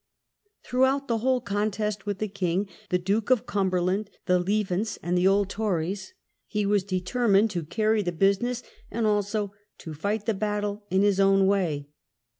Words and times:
Throughout 0.63 1.07
the 1.07 1.19
whole 1.19 1.41
contest 1.41 2.07
with 2.07 2.17
the 2.17 2.27
King, 2.27 2.67
the 2.89 2.97
Duke 2.97 3.29
of 3.29 3.45
Cumberland, 3.45 4.09
the 4.25 4.39
Lievens, 4.39 4.97
and 5.03 5.15
the 5.15 5.27
old 5.27 5.47
Tories, 5.51 6.15
he 6.47 6.65
was 6.65 6.83
determined 6.83 7.51
to 7.51 7.63
carry 7.63 8.01
the 8.01 8.11
business, 8.11 8.63
and 8.89 9.05
also" 9.05 9.53
to 9.81 9.93
fight 9.93 10.25
the 10.25 10.33
battle 10.33 10.87
in 10.89 11.03
his 11.03 11.19
own 11.19 11.45
way." 11.45 11.87